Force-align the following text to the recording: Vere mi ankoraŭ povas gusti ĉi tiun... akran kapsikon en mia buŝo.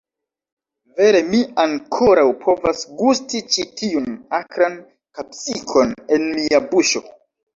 Vere 0.99 1.19
mi 1.25 1.41
ankoraŭ 1.63 2.23
povas 2.45 2.79
gusti 3.03 3.41
ĉi 3.55 3.67
tiun... 3.81 4.09
akran 4.39 4.79
kapsikon 5.19 5.95
en 6.17 6.25
mia 6.39 6.63
buŝo. 6.73 7.05